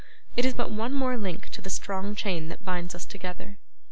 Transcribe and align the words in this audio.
It 0.35 0.45
is 0.45 0.55
but 0.55 0.71
one 0.71 0.95
more 0.95 1.15
link 1.15 1.49
to 1.49 1.61
the 1.61 1.69
strong 1.69 2.15
chain 2.15 2.49
that 2.49 2.65
binds 2.65 2.95
us 2.95 3.05
together. 3.05 3.59